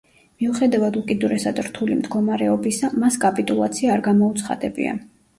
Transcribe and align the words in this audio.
მიუხედავად 0.43 0.95
უკიდურესად 1.01 1.59
რთული 1.67 1.97
მდგომარეობისა 1.99 2.89
მას 3.03 3.17
კაპიტულაცია 3.25 3.93
არ 3.97 4.03
გამოუცხადებია. 4.09 4.95